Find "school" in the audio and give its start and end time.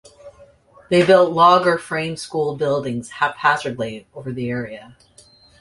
2.17-2.55